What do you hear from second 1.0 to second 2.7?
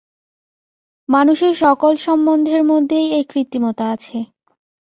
মানুষের সকল সম্বন্ধের